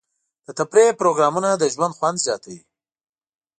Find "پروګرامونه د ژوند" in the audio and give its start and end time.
0.99-1.93